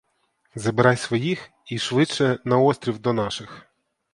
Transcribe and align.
Забирай 0.55 0.97
своїх 0.97 1.49
і 1.65 1.79
швидше 1.79 2.39
на 2.45 2.57
острів 2.57 2.99
до 2.99 3.13
наших! 3.13 3.65